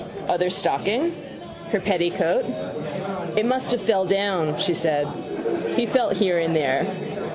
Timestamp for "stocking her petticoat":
0.49-2.43